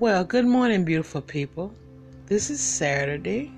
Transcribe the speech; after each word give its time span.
Well, 0.00 0.22
good 0.22 0.46
morning, 0.46 0.84
beautiful 0.84 1.20
people. 1.20 1.74
This 2.26 2.50
is 2.50 2.60
Saturday. 2.60 3.50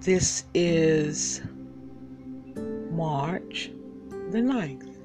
This 0.00 0.44
is 0.54 1.42
March 2.90 3.70
the 4.30 4.38
9th. 4.38 4.96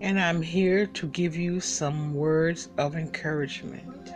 And 0.00 0.20
I'm 0.20 0.42
here 0.42 0.86
to 0.86 1.08
give 1.08 1.34
you 1.34 1.58
some 1.58 2.14
words 2.14 2.68
of 2.78 2.94
encouragement. 2.94 4.12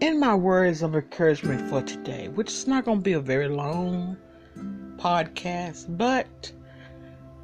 In 0.00 0.18
my 0.18 0.34
words 0.34 0.80
of 0.80 0.94
encouragement 0.94 1.68
for 1.68 1.82
today, 1.82 2.28
which 2.28 2.48
is 2.48 2.66
not 2.66 2.86
going 2.86 3.00
to 3.00 3.02
be 3.02 3.12
a 3.12 3.20
very 3.20 3.48
long 3.48 4.16
podcast, 4.96 5.98
but 5.98 6.50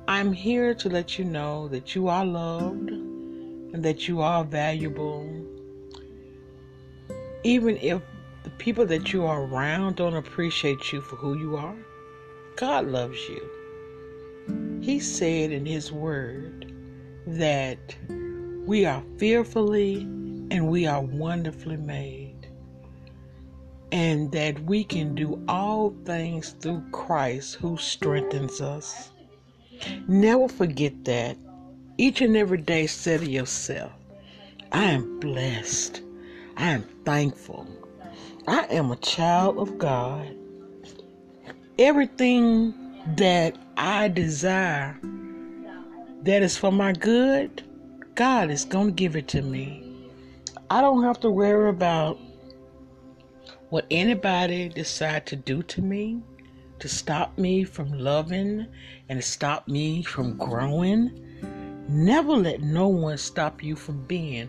I'm 0.09 0.33
here 0.33 0.73
to 0.77 0.89
let 0.89 1.19
you 1.19 1.27
know 1.27 1.69
that 1.69 1.95
you 1.95 2.09
are 2.09 2.25
loved 2.25 3.10
that 3.73 4.09
you 4.09 4.21
are 4.21 4.45
valuable. 4.45 5.29
Even 7.45 7.77
if 7.79 8.03
the 8.45 8.51
people 8.51 8.87
that 8.87 9.13
you 9.13 9.25
are 9.25 9.43
around 9.45 9.97
don't 9.97 10.17
appreciate 10.17 10.93
you 10.93 11.01
for 11.01 11.17
who 11.17 11.39
you 11.39 11.57
are, 11.57 11.77
God 12.57 12.87
loves 12.87 13.19
you. 13.29 14.81
He 14.83 14.99
said 14.99 15.53
in 15.53 15.65
His 15.65 15.93
Word 15.93 16.73
that 17.27 17.95
we 18.67 18.85
are 18.87 19.03
fearfully 19.19 20.01
and 20.51 20.69
we 20.69 20.87
are 20.87 21.01
wonderfully 21.01 21.77
made, 21.77 22.49
and 23.93 24.33
that 24.33 24.59
we 24.65 24.83
can 24.85 25.15
do 25.15 25.43
all 25.49 25.95
things 26.05 26.57
through 26.61 26.83
Christ 26.91 27.55
who 27.55 27.77
strengthens 27.77 28.61
us. 28.61 29.11
Never 30.09 30.49
forget 30.49 31.05
that 31.05 31.37
each 32.01 32.23
and 32.23 32.35
every 32.35 32.57
day, 32.57 32.87
say 32.87 33.19
to 33.19 33.29
yourself, 33.29 33.93
I 34.73 34.85
am 34.85 35.21
blessed. 35.21 36.01
I 36.57 36.71
am 36.71 36.83
thankful. 37.05 37.67
I 38.49 38.65
am 38.71 38.91
a 38.91 38.97
child 38.97 39.59
of 39.59 39.77
God. 39.77 40.35
Everything 41.79 42.73
that 43.17 43.55
I 43.77 44.09
desire 44.09 44.99
that 46.23 46.43
is 46.43 46.57
for 46.57 46.73
my 46.73 46.95
good, 46.95 47.63
God 48.15 48.51
is 48.51 48.65
going 48.65 48.87
to 48.87 48.93
give 48.93 49.15
it 49.15 49.29
to 49.29 49.43
me. 49.43 50.09
I 50.71 50.81
don't 50.81 51.03
have 51.03 51.21
to 51.21 51.31
worry 51.31 51.69
about 51.69 52.19
what 53.69 53.85
anybody 53.91 54.71
decide 54.71 55.27
to 55.27 55.37
do 55.37 55.63
to 55.65 55.83
me 55.83 56.23
to 56.79 56.89
stop 56.89 57.37
me 57.37 57.63
from 57.63 57.93
loving 57.93 58.67
and 59.11 59.21
to 59.21 59.23
stop 59.23 59.69
me 59.69 60.03
from 60.03 60.39
growing. 60.39 61.27
Never 61.93 62.35
let 62.35 62.63
no 62.63 62.87
one 62.87 63.19
stop 63.19 63.65
you 63.65 63.75
from 63.75 64.05
being 64.05 64.49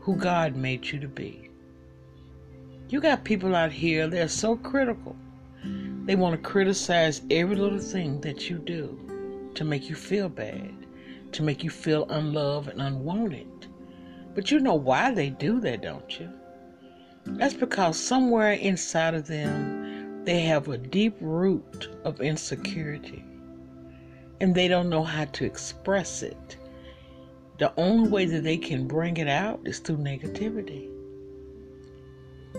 who 0.00 0.14
God 0.14 0.56
made 0.56 0.84
you 0.84 1.00
to 1.00 1.08
be. 1.08 1.48
You 2.90 3.00
got 3.00 3.24
people 3.24 3.56
out 3.56 3.72
here 3.72 4.06
that 4.06 4.22
are 4.22 4.28
so 4.28 4.56
critical. 4.56 5.16
They 6.04 6.16
want 6.16 6.34
to 6.34 6.48
criticize 6.50 7.22
every 7.30 7.56
little 7.56 7.78
thing 7.78 8.20
that 8.20 8.50
you 8.50 8.58
do 8.58 9.50
to 9.54 9.64
make 9.64 9.88
you 9.88 9.94
feel 9.94 10.28
bad, 10.28 10.70
to 11.32 11.42
make 11.42 11.64
you 11.64 11.70
feel 11.70 12.04
unloved 12.10 12.68
and 12.68 12.82
unwanted. 12.82 13.68
But 14.34 14.50
you 14.50 14.60
know 14.60 14.74
why 14.74 15.12
they 15.12 15.30
do 15.30 15.60
that, 15.60 15.80
don't 15.80 16.20
you? 16.20 16.30
That's 17.24 17.54
because 17.54 17.98
somewhere 17.98 18.52
inside 18.52 19.14
of 19.14 19.26
them, 19.26 20.24
they 20.26 20.42
have 20.42 20.68
a 20.68 20.76
deep 20.76 21.16
root 21.22 21.88
of 22.04 22.20
insecurity 22.20 23.24
and 24.42 24.54
they 24.54 24.68
don't 24.68 24.90
know 24.90 25.04
how 25.04 25.24
to 25.24 25.46
express 25.46 26.22
it 26.22 26.58
the 27.62 27.72
only 27.76 28.08
way 28.08 28.24
that 28.24 28.42
they 28.42 28.56
can 28.56 28.88
bring 28.88 29.18
it 29.18 29.28
out 29.28 29.60
is 29.64 29.78
through 29.78 29.98
negativity. 29.98 30.88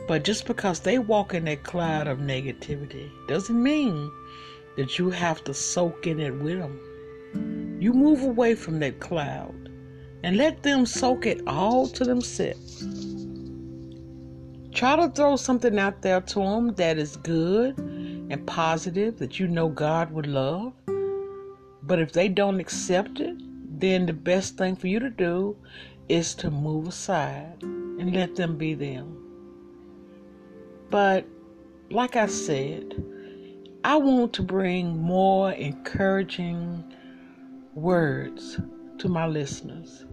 But 0.08 0.24
just 0.24 0.48
because 0.48 0.80
they 0.80 0.98
walk 0.98 1.34
in 1.34 1.44
that 1.44 1.64
cloud 1.64 2.08
of 2.08 2.20
negativity 2.20 3.12
doesn't 3.28 3.62
mean 3.62 4.10
that 4.78 4.98
you 4.98 5.10
have 5.10 5.44
to 5.44 5.54
soak 5.54 6.08
in 6.08 6.22
it 6.22 6.34
with 6.34 6.58
them. 6.58 7.78
You 7.82 7.92
move 7.92 8.24
away 8.24 8.56
from 8.56 8.80
that 8.80 9.02
cloud 9.02 9.70
and 10.24 10.38
let 10.38 10.64
them 10.64 10.86
soak 10.86 11.26
it 11.26 11.42
all 11.48 11.86
to 11.88 12.06
themselves. 12.06 12.88
Try 14.74 14.96
to 14.96 15.10
throw 15.10 15.36
something 15.36 15.78
out 15.80 16.02
there 16.02 16.22
to 16.22 16.40
them 16.40 16.76
that 16.76 16.98
is 16.98 17.18
good 17.18 17.78
and 17.78 18.48
positive 18.48 19.20
that 19.20 19.38
you 19.38 19.50
know 19.50 19.68
God 19.68 20.12
would 20.12 20.28
love. 20.28 20.72
But 21.82 22.00
if 22.00 22.14
they 22.14 22.30
don't 22.30 22.62
accept 22.62 23.20
it, 23.20 23.36
then 23.84 24.06
the 24.06 24.14
best 24.14 24.56
thing 24.56 24.78
for 24.78 24.88
you 24.88 24.98
to 24.98 25.10
do 25.10 25.58
is 26.08 26.34
to 26.36 26.50
move 26.50 26.88
aside 26.88 27.62
and 27.62 28.16
let 28.16 28.34
them 28.34 28.58
be 28.58 28.74
them. 28.74 29.18
But 30.90 31.26
like 31.92 32.16
I 32.16 32.28
said, 32.28 33.04
I 33.84 33.98
want 33.98 34.32
to 34.34 34.42
bring 34.42 34.98
more 34.98 35.52
encouraging 35.52 36.82
words 37.76 38.58
to 39.00 39.10
my 39.10 39.28
listeners. 39.28 40.06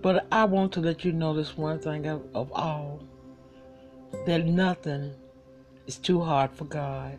But 0.00 0.24
I 0.30 0.44
want 0.44 0.70
to 0.74 0.80
let 0.80 1.04
you 1.04 1.10
know 1.10 1.34
this 1.34 1.56
one 1.56 1.80
thing 1.80 2.06
of, 2.06 2.22
of 2.32 2.52
all 2.52 3.02
that 4.24 4.46
nothing 4.46 5.14
is 5.88 5.96
too 5.96 6.20
hard 6.20 6.52
for 6.52 6.66
God. 6.66 7.18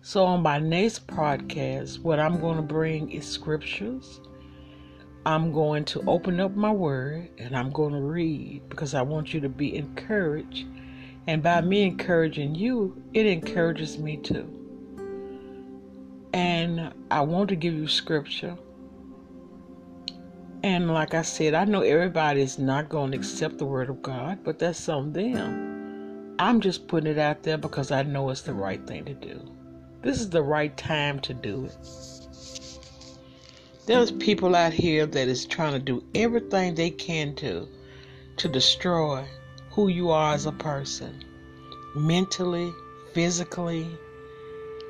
So, 0.00 0.24
on 0.24 0.42
my 0.42 0.60
next 0.60 1.08
podcast, 1.08 1.98
what 1.98 2.20
I'm 2.20 2.40
going 2.40 2.56
to 2.56 2.62
bring 2.62 3.10
is 3.10 3.26
scriptures. 3.26 4.20
I'm 5.26 5.52
going 5.52 5.84
to 5.86 6.02
open 6.06 6.38
up 6.38 6.54
my 6.54 6.70
word 6.70 7.28
and 7.36 7.56
I'm 7.56 7.70
going 7.70 7.92
to 7.92 8.00
read 8.00 8.68
because 8.68 8.94
I 8.94 9.02
want 9.02 9.34
you 9.34 9.40
to 9.40 9.48
be 9.48 9.76
encouraged. 9.76 10.66
And 11.26 11.42
by 11.42 11.60
me 11.60 11.82
encouraging 11.82 12.54
you, 12.54 13.02
it 13.12 13.26
encourages 13.26 13.98
me 13.98 14.16
too. 14.18 14.48
And 16.32 16.94
I 17.10 17.20
want 17.22 17.48
to 17.48 17.56
give 17.56 17.74
you 17.74 17.88
scripture. 17.88 18.56
And 20.62 20.94
like 20.94 21.12
I 21.12 21.22
said, 21.22 21.54
I 21.54 21.64
know 21.64 21.82
everybody 21.82 22.40
is 22.40 22.58
not 22.58 22.88
going 22.88 23.10
to 23.10 23.18
accept 23.18 23.58
the 23.58 23.66
word 23.66 23.90
of 23.90 24.00
God, 24.00 24.44
but 24.44 24.60
that's 24.60 24.88
on 24.88 25.12
them. 25.12 26.36
I'm 26.38 26.60
just 26.60 26.86
putting 26.86 27.10
it 27.10 27.18
out 27.18 27.42
there 27.42 27.58
because 27.58 27.90
I 27.90 28.04
know 28.04 28.30
it's 28.30 28.42
the 28.42 28.54
right 28.54 28.84
thing 28.86 29.04
to 29.04 29.14
do. 29.14 29.57
This 30.00 30.20
is 30.20 30.30
the 30.30 30.42
right 30.42 30.76
time 30.76 31.18
to 31.20 31.34
do 31.34 31.64
it. 31.64 31.76
There's 33.86 34.12
people 34.12 34.54
out 34.54 34.72
here 34.72 35.06
that 35.06 35.28
is 35.28 35.44
trying 35.44 35.72
to 35.72 35.78
do 35.78 36.04
everything 36.14 36.74
they 36.74 36.90
can 36.90 37.34
to 37.36 37.66
to 38.36 38.48
destroy 38.48 39.26
who 39.70 39.88
you 39.88 40.10
are 40.10 40.34
as 40.34 40.46
a 40.46 40.52
person, 40.52 41.24
mentally, 41.96 42.72
physically, 43.12 43.88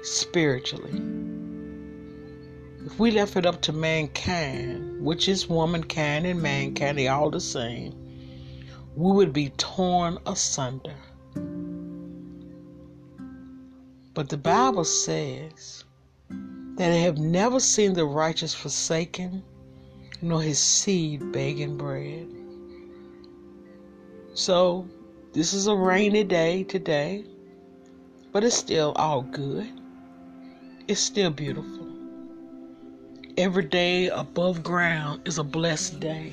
spiritually. 0.03 1.01
If 2.85 2.99
we 2.99 3.11
left 3.11 3.37
it 3.37 3.47
up 3.47 3.63
to 3.63 3.73
mankind, 3.73 5.03
which 5.03 5.29
is 5.29 5.49
womankind 5.49 6.27
and 6.27 6.43
mankind, 6.43 6.99
they 6.99 7.09
all 7.09 7.31
the 7.31 7.41
same, 7.41 7.95
we 8.95 9.13
would 9.13 9.33
be 9.33 9.51
torn 9.51 10.19
asunder. 10.27 10.97
But 14.19 14.31
the 14.31 14.37
Bible 14.37 14.83
says 14.83 15.85
that 16.75 16.91
I 16.91 16.97
have 16.97 17.19
never 17.19 17.61
seen 17.61 17.93
the 17.93 18.05
righteous 18.05 18.53
forsaken, 18.53 19.45
nor 20.21 20.43
his 20.43 20.59
seed 20.59 21.31
begging 21.31 21.77
bread. 21.77 22.27
So, 24.35 24.89
this 25.35 25.53
is 25.53 25.69
a 25.69 25.77
rainy 25.77 26.25
day 26.25 26.65
today, 26.65 27.27
but 28.33 28.43
it's 28.43 28.57
still 28.57 28.91
all 28.97 29.23
good. 29.23 29.71
It's 30.89 30.99
still 30.99 31.31
beautiful. 31.31 31.87
Every 33.37 33.67
day 33.67 34.09
above 34.09 34.65
ground 34.65 35.29
is 35.29 35.39
a 35.39 35.45
blessed 35.45 36.01
day. 36.01 36.33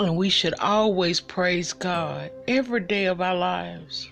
And 0.00 0.16
we 0.16 0.30
should 0.30 0.54
always 0.58 1.20
praise 1.20 1.74
God 1.74 2.30
every 2.48 2.80
day 2.80 3.04
of 3.04 3.20
our 3.20 3.36
lives. 3.36 4.10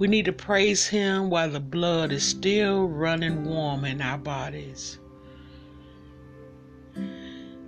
We 0.00 0.08
need 0.08 0.24
to 0.24 0.32
praise 0.32 0.86
Him 0.86 1.28
while 1.28 1.50
the 1.50 1.60
blood 1.60 2.10
is 2.10 2.24
still 2.26 2.88
running 2.88 3.44
warm 3.44 3.84
in 3.84 4.00
our 4.00 4.16
bodies. 4.16 4.98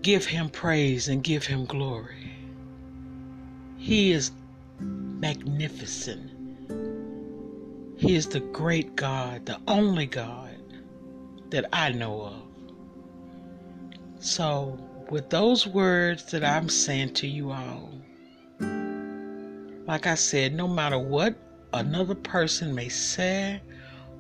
Give 0.01 0.25
Him 0.25 0.49
praise 0.49 1.09
and 1.09 1.23
give 1.23 1.45
Him 1.45 1.67
glory. 1.67 2.33
He 3.77 4.13
is 4.13 4.31
magnificent. 4.81 6.31
He 7.99 8.17
is 8.17 8.29
the 8.29 8.41
great 8.41 8.97
God, 8.97 9.45
the 9.45 9.61
only 9.69 10.07
God 10.07 10.57
that 11.51 11.67
I 11.71 11.93
know 11.93 12.23
of. 12.23 12.43
So, 14.25 14.79
with 15.11 15.29
those 15.29 15.67
words 15.67 16.31
that 16.31 16.45
I'm 16.45 16.71
saying 16.71 17.13
to 17.13 17.27
you 17.27 17.51
all, 17.51 17.93
like 19.87 20.07
I 20.07 20.15
said, 20.15 20.55
no 20.55 20.67
matter 20.67 20.99
what 20.99 21.37
another 21.73 22.15
person 22.15 22.75
may 22.75 22.89
say 22.89 23.61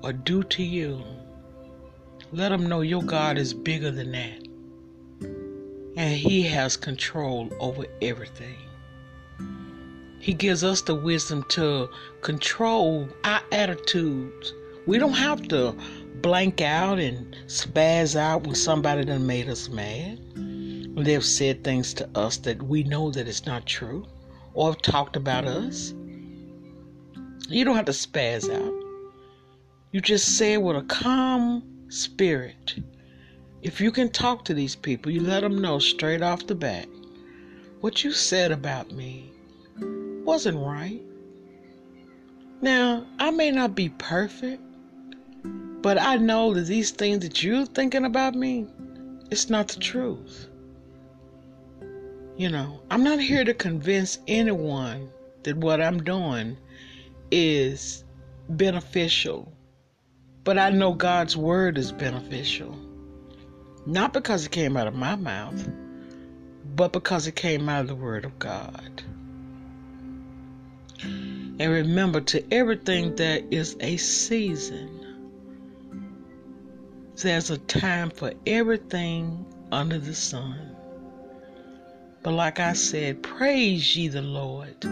or 0.03 0.13
do 0.13 0.43
to 0.45 0.63
you, 0.63 1.03
Let 2.33 2.49
them 2.49 2.67
know 2.67 2.81
your 2.81 3.03
God 3.03 3.39
is 3.39 3.55
bigger 3.55 3.91
than 3.91 4.13
that. 4.13 4.49
And 5.97 6.17
He 6.17 6.43
has 6.43 6.77
control 6.77 7.51
over 7.61 7.85
everything. 8.01 8.57
He 10.19 10.35
gives 10.35 10.63
us 10.63 10.83
the 10.83 10.95
wisdom 10.95 11.45
to 11.51 11.91
control 12.21 13.09
our 13.25 13.43
attitudes. 13.51 14.55
We 14.87 14.99
don't 14.99 15.15
have 15.15 15.49
to 15.49 15.77
blank 16.21 16.61
out 16.61 17.01
and 17.01 17.37
spaz 17.47 18.15
out 18.15 18.47
when 18.47 18.55
somebody 18.55 19.05
done 19.05 19.27
made 19.27 19.49
us 19.49 19.69
mad. 19.69 20.21
They've 20.97 21.25
said 21.25 21.65
things 21.65 21.93
to 21.95 22.09
us 22.15 22.37
that 22.39 22.63
we 22.63 22.85
know 22.85 23.11
that 23.11 23.27
it's 23.27 23.47
not 23.47 23.67
true 23.67 24.07
or 24.55 24.73
have 24.73 24.83
talked 24.83 25.17
about 25.17 25.45
us. 25.45 25.95
You 27.49 27.65
don't 27.65 27.77
have 27.77 27.85
to 27.87 27.93
spaz 27.93 28.53
out. 28.53 28.75
You 29.91 30.01
just 30.01 30.37
say 30.37 30.55
it 30.55 30.63
with 30.63 30.77
a 30.77 30.83
calm 30.83 31.63
spirit. 31.89 32.77
If 33.63 33.81
you 33.81 33.91
can 33.91 34.11
talk 34.11 34.45
to 34.47 34.55
these 34.55 34.75
people, 34.75 35.13
you 35.13 35.21
let 35.21 35.41
them 35.41 35.61
know 35.61 35.79
straight 35.79 36.23
off 36.23 36.47
the 36.47 36.55
bat 36.55 36.89
what 37.83 38.05
you 38.05 38.13
said 38.13 38.53
about 38.53 38.93
me 38.93 39.33
wasn't 40.25 40.57
right. 40.57 41.03
Now, 42.61 43.05
I 43.19 43.33
may 43.33 43.51
not 43.51 43.75
be 43.75 43.89
perfect, 43.89 44.63
but 45.83 46.01
I 46.01 46.17
know 46.17 46.55
that 46.55 46.67
these 46.67 46.93
things 46.93 47.25
that 47.25 47.43
you're 47.43 47.67
thinking 47.67 48.05
about 48.05 48.37
me, 48.37 48.69
it's 49.33 49.51
not 49.51 49.67
the 49.67 49.81
truth. 49.81 50.49
You 52.37 52.51
know, 52.51 52.81
I'm 52.89 53.03
not 53.03 53.19
here 53.19 53.45
to 53.45 53.53
convince 53.53 54.21
anyone 54.29 55.11
that 55.43 55.57
what 55.57 55.81
I'm 55.81 56.05
doing 56.05 56.57
is 57.33 58.05
beneficial, 58.49 59.53
but 60.45 60.59
I 60.59 60.71
know 60.71 60.93
God's 60.93 61.37
word 61.37 61.79
is 61.79 61.91
beneficial. 61.91 62.77
Not 63.87 64.13
because 64.13 64.47
it 64.47 64.53
came 64.53 64.77
out 64.77 64.87
of 64.87 64.95
my 64.95 65.17
mouth, 65.17 65.69
but 66.77 66.93
because 66.93 67.27
it 67.27 67.35
came 67.35 67.69
out 67.69 67.81
of 67.81 67.89
the 67.89 67.95
word 67.95 68.25
of 68.25 68.39
God. 68.39 69.03
And 71.03 71.61
remember, 71.61 72.21
to 72.21 72.45
everything 72.53 73.17
there 73.17 73.41
is 73.51 73.77
a 73.81 73.97
season. 73.97 74.99
There's 77.17 77.51
a 77.51 77.59
time 77.59 78.11
for 78.11 78.33
everything 78.47 79.47
under 79.71 79.99
the 79.99 80.15
sun. 80.15 80.77
But 82.23 82.33
like 82.33 82.61
I 82.61 82.73
said, 82.75 83.23
praise 83.23 83.97
ye 83.97 84.09
the 84.09 84.23
Lord. 84.23 84.85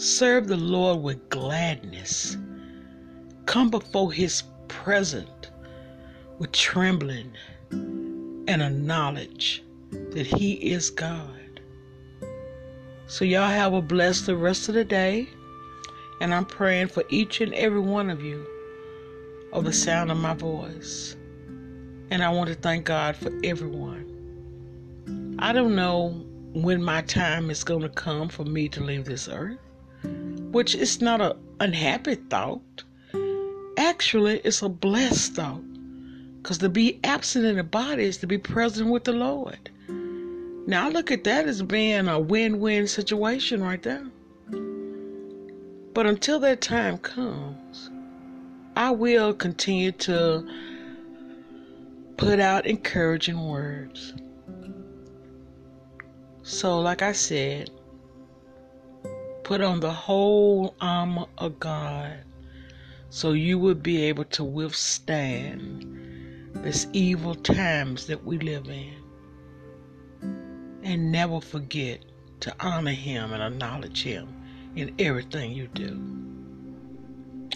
Serve 0.00 0.48
the 0.48 0.56
Lord 0.56 1.02
with 1.02 1.28
gladness. 1.28 2.38
Come 3.44 3.68
before 3.68 4.10
his 4.10 4.44
presence 4.66 5.28
with 6.38 6.52
trembling 6.52 7.30
and 7.70 8.62
a 8.62 8.70
knowledge 8.70 9.62
that 9.90 10.24
he 10.24 10.54
is 10.54 10.88
God. 10.88 11.60
So, 13.08 13.26
y'all 13.26 13.50
have 13.50 13.74
a 13.74 13.82
blessed 13.82 14.24
the 14.24 14.36
rest 14.36 14.70
of 14.70 14.74
the 14.74 14.86
day. 14.86 15.28
And 16.22 16.32
I'm 16.32 16.46
praying 16.46 16.86
for 16.88 17.04
each 17.10 17.42
and 17.42 17.52
every 17.52 17.80
one 17.80 18.08
of 18.08 18.22
you 18.22 18.46
of 19.52 19.64
the 19.64 19.72
sound 19.74 20.10
of 20.10 20.16
my 20.16 20.32
voice. 20.32 21.14
And 22.10 22.22
I 22.22 22.30
want 22.30 22.48
to 22.48 22.54
thank 22.54 22.86
God 22.86 23.16
for 23.16 23.30
everyone. 23.44 25.36
I 25.38 25.52
don't 25.52 25.76
know 25.76 26.24
when 26.54 26.82
my 26.82 27.02
time 27.02 27.50
is 27.50 27.62
going 27.64 27.82
to 27.82 27.90
come 27.90 28.30
for 28.30 28.44
me 28.44 28.66
to 28.70 28.82
leave 28.82 29.04
this 29.04 29.28
earth, 29.28 29.58
which 30.02 30.74
is 30.74 31.00
not 31.00 31.20
an 31.20 31.32
unhappy 31.60 32.16
thought. 32.16 32.84
Actually, 33.76 34.38
it's 34.44 34.62
a 34.62 34.68
blessed 34.68 35.34
thought. 35.34 35.62
Because 36.42 36.58
to 36.58 36.68
be 36.68 36.98
absent 37.04 37.44
in 37.44 37.56
the 37.56 37.64
body 37.64 38.04
is 38.04 38.16
to 38.18 38.26
be 38.26 38.38
present 38.38 38.90
with 38.90 39.04
the 39.04 39.12
Lord. 39.12 39.70
Now 40.66 40.86
I 40.86 40.90
look 40.90 41.10
at 41.10 41.24
that 41.24 41.46
as 41.46 41.62
being 41.62 42.08
a 42.08 42.18
win-win 42.18 42.86
situation 42.86 43.62
right 43.62 43.82
there. 43.82 44.06
But 45.92 46.06
until 46.06 46.38
that 46.40 46.60
time 46.60 46.98
comes, 46.98 47.90
I 48.76 48.90
will 48.90 49.34
continue 49.34 49.92
to 49.92 50.48
put 52.16 52.40
out 52.40 52.66
encouraging 52.66 53.48
words. 53.48 54.14
So, 56.42 56.80
like 56.80 57.02
I 57.02 57.12
said, 57.12 57.70
put 59.50 59.60
on 59.62 59.80
the 59.80 59.92
whole 59.92 60.76
armor 60.80 61.26
of 61.38 61.58
God 61.58 62.20
so 63.08 63.32
you 63.32 63.58
will 63.58 63.74
be 63.74 64.04
able 64.04 64.22
to 64.22 64.44
withstand 64.44 65.84
this 66.62 66.86
evil 66.92 67.34
times 67.34 68.06
that 68.06 68.24
we 68.24 68.38
live 68.38 68.68
in. 68.68 68.94
And 70.84 71.10
never 71.10 71.40
forget 71.40 72.04
to 72.38 72.54
honor 72.60 72.92
Him 72.92 73.32
and 73.32 73.42
acknowledge 73.42 74.04
Him 74.04 74.28
in 74.76 74.94
everything 75.00 75.50
you 75.50 75.66
do. 75.66 76.00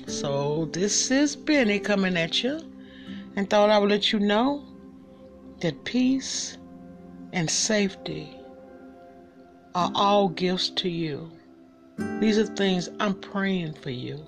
So, 0.09 0.69
this 0.73 1.13
is 1.13 1.37
Benny 1.37 1.79
coming 1.79 2.17
at 2.17 2.43
you, 2.43 2.61
and 3.37 3.49
thought 3.49 3.71
I 3.71 3.79
would 3.79 3.91
let 3.91 4.11
you 4.13 4.19
know 4.19 4.65
that 5.61 5.85
peace 5.85 6.59
and 7.33 7.49
safety 7.49 8.37
are 9.77 9.93
all 9.95 10.29
gifts 10.29 10.71
to 10.71 10.89
you. 10.89 11.31
These 11.97 12.39
are 12.39 12.47
things 12.47 12.89
I'm 13.01 13.15
praying 13.15 13.75
for 13.75 13.91
you 13.91 14.25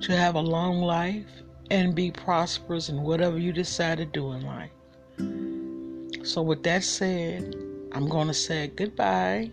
to 0.00 0.16
have 0.16 0.34
a 0.34 0.40
long 0.40 0.80
life 0.80 1.26
and 1.70 1.94
be 1.94 2.10
prosperous 2.10 2.88
in 2.88 3.02
whatever 3.02 3.38
you 3.38 3.52
decide 3.52 3.98
to 3.98 4.04
do 4.04 4.32
in 4.32 4.42
life. 4.42 4.70
So, 6.26 6.42
with 6.42 6.62
that 6.64 6.84
said, 6.84 7.54
I'm 7.92 8.08
going 8.08 8.28
to 8.28 8.34
say 8.34 8.68
goodbye 8.68 9.50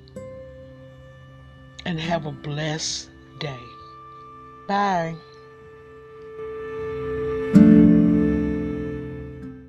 and 1.86 2.00
have 2.00 2.26
a 2.26 2.32
blessed 2.32 3.10
day. 3.40 3.60
Bye. 4.68 5.16